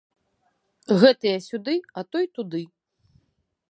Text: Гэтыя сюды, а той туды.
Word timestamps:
Гэтыя 1.03 1.37
сюды, 1.49 1.75
а 1.97 2.07
той 2.15 2.25
туды. 2.39 2.63